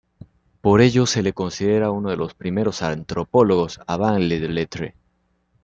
[0.61, 4.95] Por ello se le considera uno de los primeros antropólogos "avant-la-lettre".